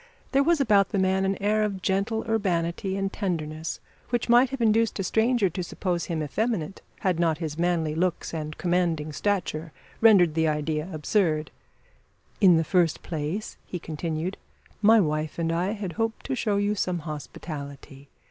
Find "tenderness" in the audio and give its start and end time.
3.13-3.79